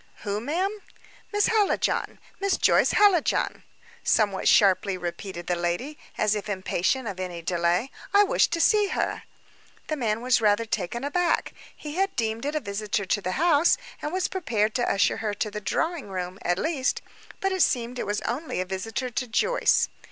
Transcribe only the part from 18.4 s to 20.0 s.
a visitor to Joyce.